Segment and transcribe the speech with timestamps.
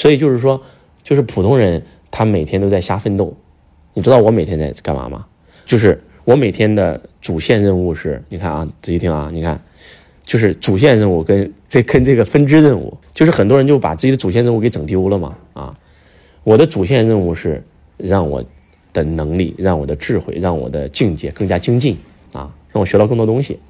[0.00, 0.58] 所以就是说，
[1.04, 3.36] 就是普通人他每天都在瞎奋斗。
[3.92, 5.26] 你知道我每天在干嘛吗？
[5.66, 9.60] 就是我每天的主线任务是，你看啊，仔细听啊，你看，
[10.24, 15.78] 就是主线任务跟这跟这个分支任务，就是很多人就把自己的主线任务给整丢了嘛啊。
[16.44, 17.62] 我的主线任务是
[17.98, 18.42] 让我
[18.94, 21.94] 的能力、让我的智慧、让我的境界更加精进
[22.32, 23.60] 啊，让我学到更多东西。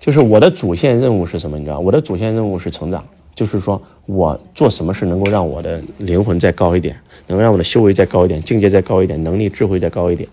[0.00, 1.56] 就是我的主线任务是什么？
[1.56, 3.04] 你知道，我的主线任务是成长。
[3.34, 6.96] 就是说我做什么事能够让我的灵魂再高一点，
[7.26, 10.28] 能够让我的修为再高一点，境界再高一点，能力智慧再高一点。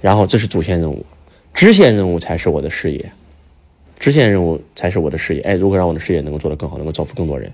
[0.00, 1.04] 然后这是主线任务，
[1.54, 3.12] 支线任务才是我的事业，
[3.98, 5.40] 支线任务才是我的事业。
[5.42, 7.50] 哎，如何让我的事业能够做得更好，能够造福更多人？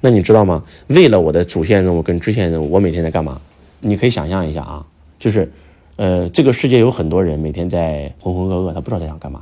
[0.00, 0.64] 那你知道吗？
[0.88, 3.40] 为了我的主线任务跟支线任务，我每天在干嘛？
[3.80, 4.84] 你可以想象一下啊，
[5.18, 5.50] 就是，
[5.96, 9.40] 呃，这个世界有很多人每天在浑浑噩噩，他不知道他想干嘛；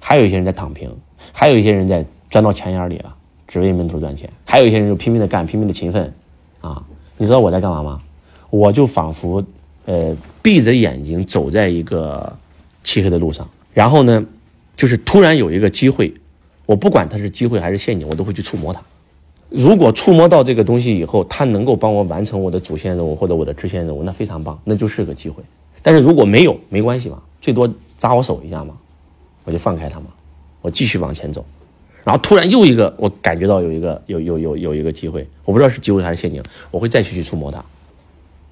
[0.00, 0.90] 还有一些人在躺平，
[1.32, 3.14] 还有一些人在钻到钱眼里了。
[3.46, 6.12] 只为闷头赚钱，还有一些人就拼命的干，拼命的勤奋，
[6.60, 6.84] 啊，
[7.16, 8.00] 你知道我在干嘛吗？
[8.50, 9.44] 我就仿佛，
[9.84, 12.36] 呃，闭着眼睛走在一个
[12.82, 14.24] 漆黑的路上，然后呢，
[14.76, 16.12] 就是突然有一个机会，
[16.66, 18.80] 我不管它是机会还是陷阱，我都会去触摸它。
[19.50, 25.42] 如果触摸到这个东西以后，它能够帮我完成我的主线任务或者我的支线任务，那非常棒，那就是个机会。
[25.82, 28.74] 但是如果没有，没关系嘛，最多扎我手一下嘛，
[29.44, 30.06] 我就放开它嘛，
[30.60, 31.44] 我继续往前走。
[32.04, 37.64] 然后突然又一个，我感觉到有一个有有有有一个机会，我不知道是机会还是陷阱，我会再去去触摸它。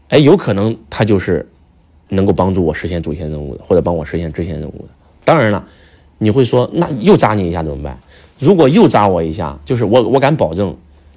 [0.09, 1.47] 哎，有可能它就是
[2.09, 4.89] 能够帮助我实现主线任务的，或者帮我实现支线任务的。
[5.25, 5.65] 当然了，
[6.19, 7.99] 你会说那又扎你一下怎么办？
[8.39, 10.75] 如果又扎我一下，就是我我敢保证，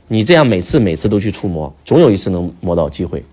[0.09, 3.23] 你这样每次每次都去触摸，总有一次能摸到机会，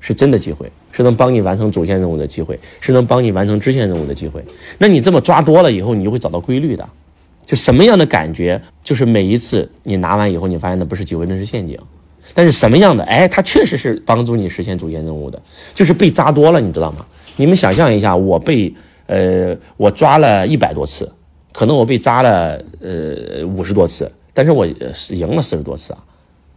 [0.00, 4.42] 是真的机会，是能帮你完成主线任务的机会，是能帮你完成支线任务的机会。
[4.78, 6.88] 那你这么抓多了以后，你就会找到规律的。
[7.46, 11.78] 就什么样的感觉，就是每一次你拿完以后，你发现那不是机会，那是陷阱。
[12.34, 15.40] 但是什么样的，哎，它确实是帮助你实现主线任务的，
[15.74, 17.06] 就是被扎多了，你知道吗？
[17.36, 18.74] 你们想象一下，我被
[19.06, 21.10] 呃我抓了一百多次，
[21.52, 26.02] 可能我被扎了呃五十多次，但是我赢了四十多次啊。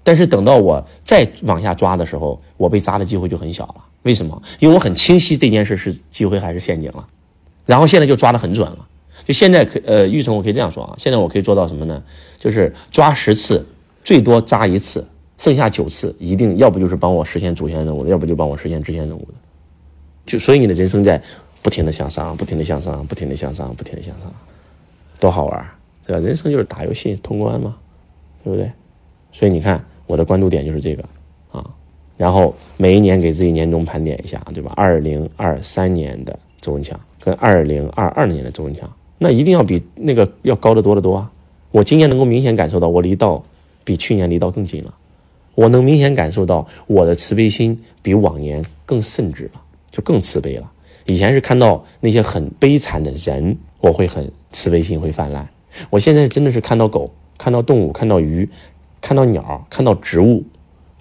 [0.02, 3.76] 但是等到我再往下抓的时候，我被扎的机会就很小了。
[4.02, 4.42] 为什么？
[4.58, 7.06] 因为我很清晰这件事是机会还是陷阱了，
[7.68, 8.88] 然后现在就抓得很准了。
[9.24, 12.02] 就现在可呃，玉成，我可以这样说啊，现在我可以做到什么呢？
[12.38, 13.66] 就是抓十次，
[14.04, 15.06] 最多扎一次，
[15.38, 19.34] 剩下九次一定要不就是帮我实现主线任务，要不就帮我实现支线任务的。
[20.26, 21.22] 就所以你的人生在
[21.62, 24.34] 不停的向上，不停的向上，不停的向上，不停的向上，
[25.20, 25.66] 多好玩，
[26.06, 26.26] 对吧？
[26.26, 27.78] 人生就是打游戏通关嘛，
[28.44, 28.72] 对不对？
[29.32, 31.04] 所以你看我的关注点就是这个
[31.52, 31.64] 啊，
[32.18, 34.72] 然后每一年给自己年终盘点一下，对吧？
[34.76, 38.90] 二零二三年的周文强跟二零二二年的周文强。
[39.20, 41.32] 那一定要比那个要高得多得多啊！
[41.72, 43.44] 我今年能够明显感受到，我离道
[43.84, 44.96] 比去年离道更近了。
[45.56, 50.72] 我能明显感受到我的慈悲心比往年更甚至了，就更慈悲了。
[51.06, 55.48] 以前是看到那些很悲惨的人，我会很慈悲心会泛滥。
[55.90, 58.48] 我现在真的是看到狗、看到动物、看到鱼、
[59.02, 60.44] 看到鸟、看到植物、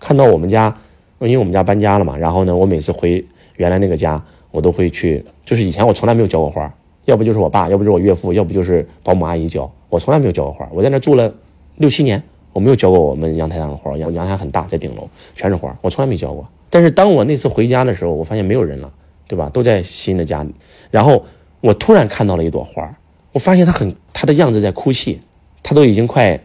[0.01, 0.77] 看到我们家，
[1.21, 2.17] 因为我们家搬家了嘛。
[2.17, 3.25] 然后呢，我每次回
[3.57, 4.21] 原来那个家，
[4.51, 6.75] 我都会去，就是以前我从来没有浇过花。
[7.09, 9.71] 要不就是我爸，要不就是我岳父，要不就是保姆阿姨教。
[9.89, 10.69] 我从来没有浇过花。
[10.71, 11.33] 我在那住了
[11.77, 13.97] 六七年，我没有浇过我们阳台上的花。
[13.97, 16.47] 阳阳台很大，在顶楼全是花，我从来没浇过。
[16.69, 18.93] 但是当我那次回家的时候，我发现没有人了，
[19.27, 19.49] 对吧？
[19.49, 20.55] 都在新的家里。
[20.91, 21.25] 然后
[21.63, 22.95] 我突然看到了一朵花，
[23.33, 25.19] 我发现它很，它的样子在哭泣，
[25.63, 26.39] 它都已经快，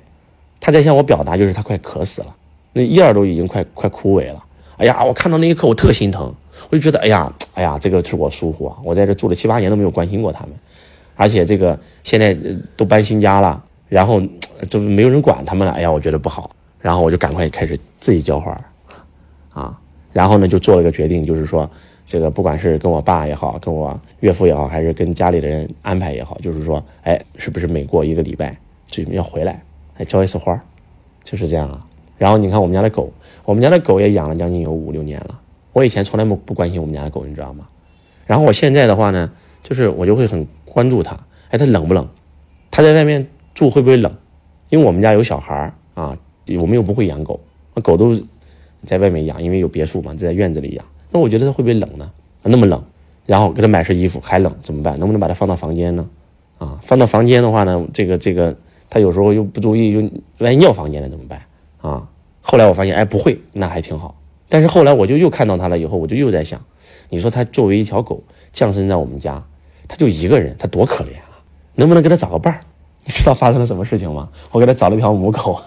[0.61, 2.33] 它在向我表达，就是它快渴死了，
[2.71, 4.41] 那叶儿都已经快快枯萎了。
[4.77, 6.33] 哎呀，我看到那一刻，我特心疼。
[6.69, 8.77] 我就觉得，哎呀，哎呀，这个是我疏忽啊！
[8.83, 10.53] 我在这住了七八年都没有关心过他们，
[11.15, 12.35] 而且这个现在
[12.77, 14.21] 都搬新家了，然后
[14.69, 15.73] 就是没有人管他们了。
[15.73, 18.55] 哎呀，我觉得不好，然后我就赶快开始自己浇花，
[19.51, 19.77] 啊，
[20.13, 21.69] 然后呢就做了个决定，就是说，
[22.07, 28.55] 这个不管是跟我爸也好，跟我岳父也好，还是跟家里的人安排也好，就是说，哎，是不是每过一个礼拜
[28.87, 29.61] 就要回来，
[29.97, 30.59] 来浇一次花，
[31.23, 31.79] 就是这样啊。
[32.17, 33.11] 然后你看我们家的狗，
[33.45, 35.39] 我们家的狗也养了将近有五六年了。
[35.73, 37.67] 我以前从来不不关心我们家的狗，你知道吗？
[38.25, 39.31] 然后我现在的话呢，
[39.63, 41.19] 就是我就会很关注它。
[41.49, 42.07] 哎，它冷不冷？
[42.71, 44.11] 它在外面住会不会冷？
[44.69, 46.17] 因为我们家有小孩儿啊，
[46.59, 47.39] 我们又不会养狗，
[47.75, 48.19] 那狗都
[48.85, 50.85] 在外面养，因为有别墅嘛，就在院子里养。
[51.11, 52.11] 那我觉得它会不会冷呢？
[52.43, 52.83] 那么冷，
[53.25, 54.97] 然后给它买身衣服还冷怎么办？
[54.99, 56.07] 能不能把它放到房间呢？
[56.57, 58.55] 啊，放到房间的话呢，这个这个
[58.89, 61.41] 它有时候又不注意，又万一尿房间了怎么办？
[61.83, 62.07] 啊，
[62.39, 64.15] 后来我发现，哎，不会，那还挺好。
[64.47, 66.63] 但是后来我就又看到它了，以后我就又在想，
[67.09, 69.43] 你说它作为一条狗降生在我们家，
[69.87, 71.43] 它就一个人，它多可怜啊！
[71.75, 72.61] 能不能给它找个伴儿？
[73.05, 74.29] 你知道发生了什么事情吗？
[74.51, 75.59] 我给它找了一条母狗，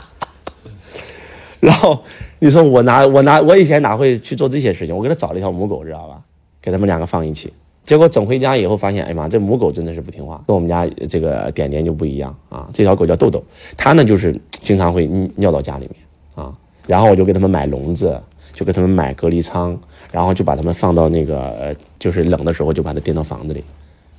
[1.60, 2.02] 然后
[2.40, 4.94] 你说我拿我拿我以前哪会去做这些事情？
[4.94, 6.20] 我给他找了一条母狗，知道吧？
[6.60, 7.54] 给他们两个放一起，
[7.90, 12.70] 结果整回家以后发现，哎妈，这母狗真的是不听话，跟我们家这个点点就不一样啊。
[12.72, 13.42] 这条狗叫豆豆，
[13.76, 15.96] 它呢就是经常会尿到家里面
[16.36, 16.56] 啊。
[16.86, 18.16] 然后我就给他们买笼子，
[18.52, 19.76] 就给他们买隔离舱，
[20.12, 23.64] 然后就把他们放到那个就是冷的时候就把它垫到房子里，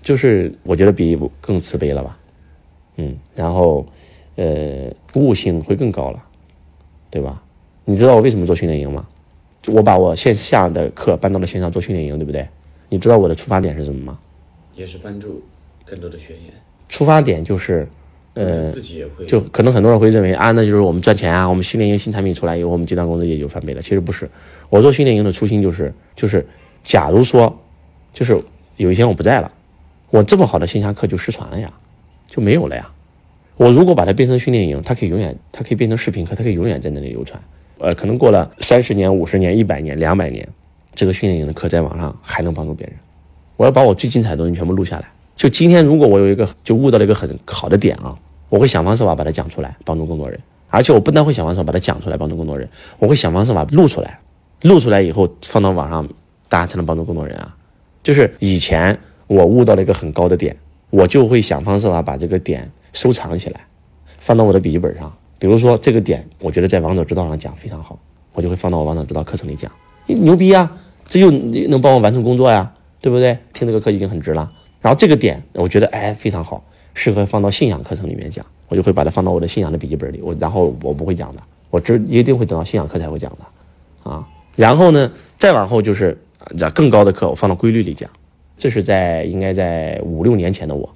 [0.01, 2.17] 就是我觉得比更慈悲了吧，
[2.97, 3.85] 嗯，然后
[4.35, 6.21] 呃悟性会更高了。
[7.09, 7.41] 对吧？
[7.85, 9.07] 你知道我为什么做训练营吗？
[9.67, 12.45] 我把我线下的课搬到了线上做训练营，对不对？
[12.91, 14.19] 你知道我的出发点是什么吗？
[14.75, 15.41] 也是帮助
[15.85, 16.53] 更多的学员。
[16.89, 17.87] 出发点就是，
[18.33, 19.25] 呃，自己也会。
[19.25, 23.81] 就可能很多人会认为啊，那就是我们赚钱啊，我们训练营新产品出来以后，我们集团工资也就翻倍了。
[23.81, 24.29] 其实不是，
[24.69, 26.45] 我做训练营的初心就是，就是
[26.83, 27.57] 假如说，
[28.13, 28.37] 就是
[28.75, 29.49] 有一天我不在了，
[30.09, 31.71] 我这么好的线下课就失传了呀，
[32.27, 32.91] 就没有了呀。
[33.55, 37.41] 我如果把它变成训练营，它可以永远，它可以变成视频课，它可以永远在那里流传。
[37.77, 40.45] 呃，可能过了三十年、五十年、一百年、两百年，
[40.93, 42.95] 这个训练营的课在网上还能帮助别人。
[43.57, 45.07] 我要把我最精彩的东西全部录下来。
[45.35, 48.17] 就今天，如果我有一个就悟到了一个很好的点啊，
[48.49, 50.39] 我会想方设法把它讲出来，帮助更多人。
[50.69, 52.67] 而且我不但会想方设法把它讲出来，帮助更多人，
[52.99, 54.19] 我会想方设法录出来，
[54.61, 56.07] 录出来以后放到网上，
[56.47, 57.55] 大家才能帮助更多人啊。
[58.03, 58.97] 就是以前
[59.27, 60.55] 我悟到了一个很高的点，
[60.89, 62.69] 我就会想方设法把这个点。
[62.93, 63.61] 收藏起来，
[64.17, 65.09] 放到我的笔记本上。
[65.39, 67.97] 比如说这个点，我觉得在王者之道上讲非常好，
[68.33, 69.71] 我就会放到我王者之道课程里讲。
[70.07, 70.69] 牛逼啊！
[71.07, 73.37] 这就能帮我完成工作呀，对不对？
[73.53, 74.49] 听这个课已经很值了。
[74.81, 76.63] 然后这个点，我觉得哎非常好，
[76.93, 80.19] 适合放到信仰课程里面讲，我就会把它放到我的信仰的笔记本里。
[80.23, 84.27] 我然后我不会讲的，我只一定会等到信仰课才会讲的啊。
[84.55, 86.17] 然后呢，再往后就是
[86.73, 88.09] 更高的课，我放到规律里讲。
[88.57, 90.89] 这是在应该在五六年前的我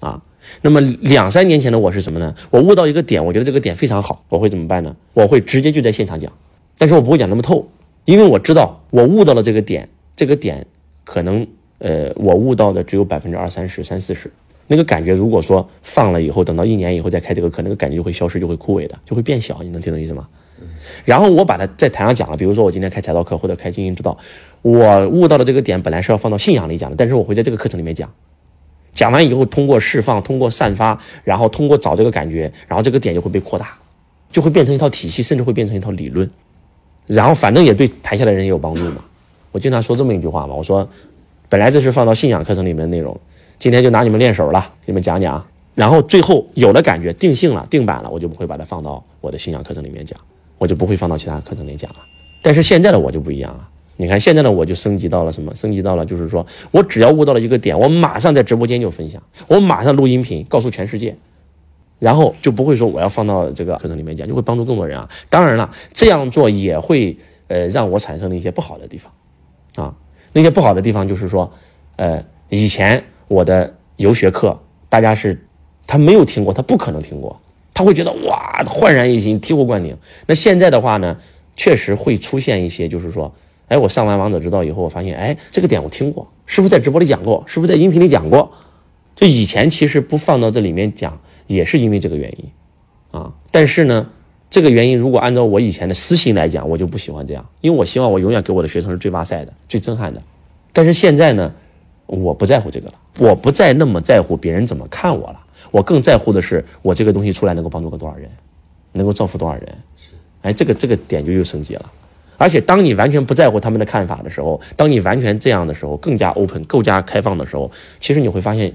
[0.00, 0.22] 啊。
[0.62, 2.34] 那么两三年前的我是什么呢？
[2.50, 4.94] 我悟到一个点，我觉得这个点非常好，我会怎么办呢？
[5.12, 6.32] 我会直接就在现场讲，
[6.78, 7.68] 但是我不会讲那么透，
[8.06, 10.64] 因为我知道我悟到了这个点，这个点
[11.04, 11.46] 可能
[11.78, 14.30] 呃我悟到的只有百分之二三十、三四十，
[14.68, 19.60] 那个感觉如果说放了以后，等到一年以后再开这个课，那个感觉就会消失，就会枯萎的，就会变小。
[19.62, 20.26] 你能听懂意思吗？
[21.04, 24.16] 然后我把它在台上讲了，比如说我今天开财道课或者开经营之道，
[24.62, 28.10] 我悟到的这个点本来是要放到信仰里讲的，但是我会在这个课程里面讲。
[28.94, 33.76] 讲完以后，通过释放，通过散发，然后通过找这个感觉，然后这个点就会被扩大，
[34.30, 36.30] 就会变成一套体系，甚至会变成一套理论。
[37.06, 39.04] 然后反正也对台下的人也有帮助嘛。
[39.52, 40.88] 我经常说这么一句话嘛，我说，
[41.48, 43.18] 本来这是放到信仰课程里面的内容，
[43.58, 45.44] 今天就拿你们练手了，给你们讲讲。
[45.74, 50.18] 然后最后有了感觉，定性了，定版了，我就不会把它放到我的信仰课程里面讲，
[50.58, 51.96] 我就不会放到其他课程里讲了。
[52.42, 53.68] 但是现在的我就不一样了。
[53.98, 55.54] 你看现在的，我就升级到了什么？
[55.54, 61.16] 升级到了就是说我只要悟到了一个点，我马上在直播间就分享，我马上录音频告诉全世界，
[61.98, 65.08] 然后就不会说我要放到这个课程里面讲，就会帮助更多人啊。
[65.28, 67.16] 当然了，这样做也会
[67.48, 69.12] 呃让我产生了一些不好的地方
[69.76, 69.94] 啊。
[70.32, 71.52] 那些不好的地方就是说，
[71.96, 74.58] 呃，以前我的游学课，
[74.88, 75.46] 大家是
[75.86, 77.40] 他没有听过，他不可能听过，
[77.72, 79.96] 他会觉得哇焕然一新，醍醐灌顶。
[80.26, 81.16] 那现在的话呢，
[81.56, 83.34] 确实会出现一些就是说。
[83.68, 88.48] 哎，我上完王者之道以后，我发现，哎，这个点我听过，师傅在直播里讲过，师傅在音频里讲过。
[89.16, 92.50] 就以前其实不放到这里面讲，也是因为这个原因，
[93.10, 93.32] 啊。
[93.50, 94.08] 但是呢，
[94.50, 100.22] 这个原因如果按照我以前的私心来讲，我就不喜欢这样，因为我希望我永远给我的学生是最哇塞的、最震撼的。
[100.72, 101.52] 但是现在呢，
[102.06, 108.30] 我不在乎这个了，我不再那么在乎别人怎么看我了，我更在乎的是我这个东西出来能够帮助个多少人，
[108.92, 109.62] 能够造福多少人。
[109.96, 110.10] 是，
[110.42, 111.92] 哎，这个这个点就又升级了。
[112.38, 118.70] 而且，当你完全不在乎他们的看法的时候，当你完全这样的时候，更加 open、更加开放的时候，其实你会发现，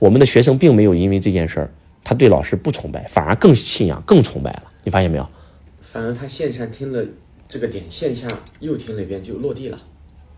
[0.00, 1.70] 我们的学生并没有因为这件事儿，
[2.08, 4.62] 他对老师不崇拜，反而更信仰、更崇拜了。
[4.84, 5.26] 你发现没有？
[5.80, 7.04] 反而他线上听了
[7.48, 8.28] 这个点，线下
[8.60, 9.78] 又听了一遍，就落地了，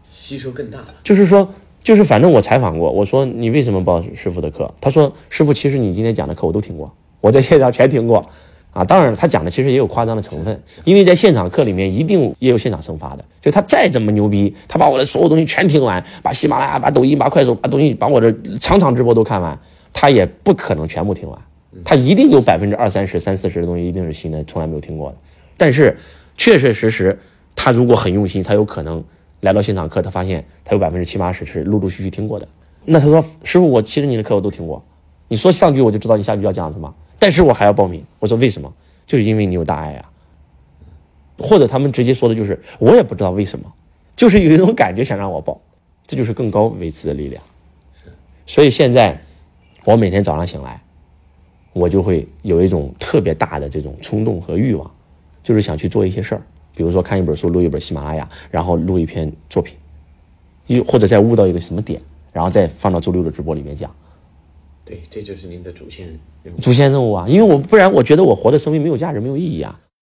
[0.03, 0.95] 吸收更大了。
[1.05, 1.53] 就是说，
[1.85, 4.75] 就是反正我采访过，我说你为什么报师傅的课？
[4.81, 8.23] 他说：师傅，其实你今天讲的课我都听过，我在线上全听过。
[8.71, 19.59] 啊，当然了，他讲的其实也有夸张的成分，因为在现场课里面一定也有现场生发的，就他再怎么牛逼，他把我的所有东西全听完，把喜马拉雅、把抖音、把快手、把东西、把我的场场直播都看完，
[19.93, 21.41] 他也不可能全部听完，
[21.85, 25.17] 他一定有百分之二三十、三四十的东西一定是新的，从来没有听过的。
[25.57, 25.97] 但是
[26.37, 27.19] 确确实实，
[27.55, 29.03] 他如果很用心，他有可能
[29.41, 32.49] 来到现场课，他发现他有百分之七八十是陆陆续续听过的。
[32.85, 34.83] 那他说：“师傅，我其实你的课我都听过，
[35.29, 38.73] 你说上句我就知道你下句要讲什么。”但是我还要报名，我说为什么？
[39.07, 40.11] 就是因为你有大爱啊，
[41.39, 43.71] 或者他们直接说的就是我也不知道为什么，
[44.15, 45.61] 就是有一种感觉想让我报，
[46.07, 47.43] 这就是更高维次的力量。
[48.47, 49.21] 所以现在
[49.85, 50.81] 我每天早上醒来，
[51.79, 54.91] 我就会有一种特别大的这种冲动和欲望，
[55.43, 56.43] 就是想去做一些事儿，
[56.75, 59.77] 比如说看一本书，录一本喜马拉雅，然后录一篇作品，
[60.67, 62.01] 又或者再悟到一个什么点，
[62.33, 63.91] 然后再放到周六的直播里面讲。
[64.85, 66.07] 对，这就是您的主线
[66.43, 66.61] 任务。
[66.61, 69.79] 主线任务啊，因为我不然我觉得我活的生命没有价值，没有意义啊。